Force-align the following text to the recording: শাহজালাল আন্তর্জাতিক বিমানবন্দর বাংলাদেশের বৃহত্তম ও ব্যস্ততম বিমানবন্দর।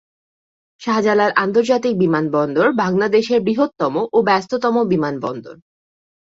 শাহজালাল 0.81 1.31
আন্তর্জাতিক 1.35 1.93
বিমানবন্দর 1.97 2.67
বাংলাদেশের 2.73 3.39
বৃহত্তম 3.41 3.93
ও 4.13 4.17
ব্যস্ততম 4.21 4.75
বিমানবন্দর। 4.87 5.55